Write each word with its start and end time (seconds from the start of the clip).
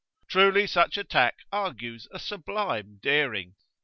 Truly 0.27 0.65
such 0.65 0.97
attack 0.97 1.35
argues 1.51 2.07
a 2.09 2.17
sublime 2.17 2.97
daring. 3.03 3.53